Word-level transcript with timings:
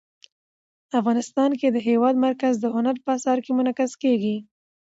افغانستان 0.99 1.51
کې 1.59 1.67
د 1.71 1.77
هېواد 1.87 2.15
مرکز 2.25 2.53
د 2.59 2.65
هنر 2.75 2.95
په 3.03 3.09
اثار 3.17 3.37
کې 3.45 3.51
منعکس 3.57 3.91
کېږي. 4.03 4.37